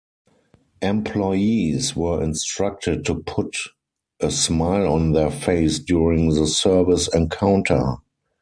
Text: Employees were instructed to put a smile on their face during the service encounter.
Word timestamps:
Employees 0.81 1.95
were 1.95 2.23
instructed 2.23 3.05
to 3.05 3.21
put 3.21 3.55
a 4.19 4.31
smile 4.31 4.87
on 4.91 5.11
their 5.11 5.29
face 5.29 5.77
during 5.77 6.31
the 6.33 6.47
service 6.47 7.07
encounter. 7.09 7.97